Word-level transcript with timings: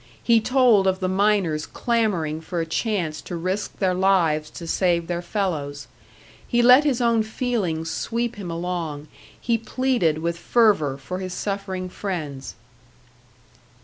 He 0.23 0.41
told 0.41 0.87
of 0.87 0.99
the 0.99 1.07
miners 1.07 1.67
clamouring 1.67 2.41
for 2.41 2.59
a 2.59 2.65
chance 2.65 3.21
to 3.21 3.35
risk 3.35 3.77
their 3.77 3.93
lives 3.93 4.49
to 4.49 4.65
save 4.65 5.05
their 5.05 5.21
fellows. 5.21 5.85
He 6.47 6.63
let 6.63 6.83
his 6.83 7.01
own 7.01 7.21
feelings 7.21 7.91
sweep 7.91 8.37
him 8.37 8.49
along; 8.49 9.09
he 9.39 9.59
pleaded 9.59 10.17
with 10.17 10.39
fervour 10.39 10.97
for 10.97 11.19
his 11.19 11.35
suffering 11.35 11.87
friends. 11.87 12.55